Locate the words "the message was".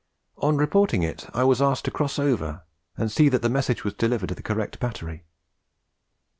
3.43-3.93